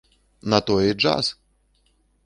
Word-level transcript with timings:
На 0.53 0.61
тое 0.71 0.87
і 0.91 0.95
джаз! 1.01 1.31